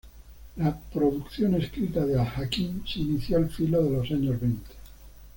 La 0.57 0.75
producción 0.75 1.53
escrita 1.61 2.03
de 2.03 2.19
al-Hakim 2.19 2.83
se 2.87 3.01
inicia 3.01 3.37
al 3.37 3.51
filo 3.51 3.83
de 3.83 3.91
los 3.91 4.09
años 4.09 4.41
veinte. 4.41 4.71